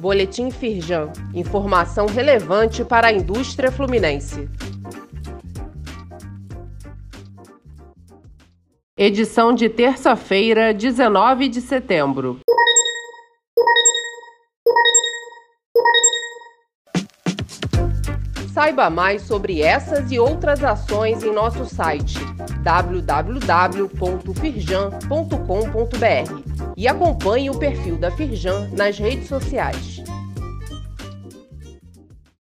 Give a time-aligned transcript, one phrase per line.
[0.00, 1.12] Boletim Firjan.
[1.34, 4.48] Informação relevante para a indústria fluminense.
[8.96, 12.40] Edição de terça-feira, 19 de setembro.
[18.52, 22.18] Saiba mais sobre essas e outras ações em nosso site
[22.62, 25.00] www.firjan.com.br
[26.80, 30.00] e acompanhe o perfil da Firjan nas redes sociais.